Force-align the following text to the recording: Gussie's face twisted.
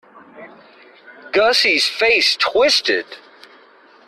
Gussie's 1.31 1.87
face 1.87 2.35
twisted. 2.37 3.05